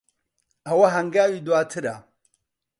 [0.67, 1.95] ئەوە ھەنگاوی دواترە.